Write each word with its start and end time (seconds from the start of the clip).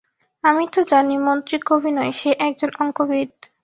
আমি 0.43 0.65
তো 0.73 0.79
জানি 0.91 1.15
মন্ত্রী 1.27 1.57
কবি 1.69 1.91
নয়, 1.91 2.13
সে 2.13 2.29
একজন 2.39 2.71
অঙ্কবিদ। 2.81 3.31